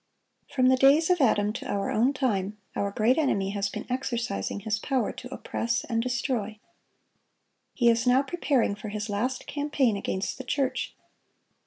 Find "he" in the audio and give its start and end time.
7.75-7.87